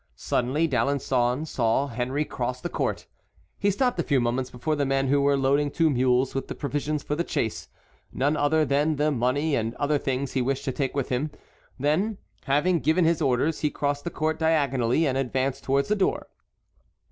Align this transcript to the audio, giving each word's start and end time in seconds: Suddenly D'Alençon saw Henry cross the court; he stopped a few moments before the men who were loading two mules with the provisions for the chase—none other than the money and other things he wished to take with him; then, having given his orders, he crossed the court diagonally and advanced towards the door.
Suddenly 0.15 0.67
D'Alençon 0.67 1.45
saw 1.45 1.85
Henry 1.85 2.25
cross 2.25 2.59
the 2.59 2.69
court; 2.69 3.05
he 3.59 3.69
stopped 3.69 3.99
a 3.99 4.03
few 4.03 4.19
moments 4.19 4.49
before 4.49 4.75
the 4.75 4.83
men 4.83 5.09
who 5.09 5.21
were 5.21 5.37
loading 5.37 5.69
two 5.69 5.91
mules 5.91 6.33
with 6.33 6.47
the 6.47 6.55
provisions 6.55 7.03
for 7.03 7.13
the 7.13 7.23
chase—none 7.23 8.35
other 8.35 8.65
than 8.65 8.95
the 8.95 9.11
money 9.11 9.53
and 9.55 9.75
other 9.75 9.99
things 9.99 10.31
he 10.31 10.41
wished 10.41 10.65
to 10.65 10.71
take 10.71 10.95
with 10.95 11.09
him; 11.09 11.29
then, 11.79 12.17
having 12.45 12.79
given 12.79 13.05
his 13.05 13.21
orders, 13.21 13.59
he 13.59 13.69
crossed 13.69 14.03
the 14.03 14.09
court 14.09 14.39
diagonally 14.39 15.05
and 15.05 15.19
advanced 15.19 15.63
towards 15.63 15.87
the 15.89 15.95
door. 15.95 16.25